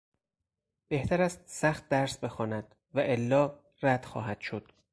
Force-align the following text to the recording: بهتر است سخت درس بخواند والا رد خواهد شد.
بهتر 0.89 1.21
است 1.21 1.41
سخت 1.45 1.89
درس 1.89 2.17
بخواند 2.17 2.75
والا 2.93 3.59
رد 3.83 4.05
خواهد 4.05 4.39
شد. 4.41 4.71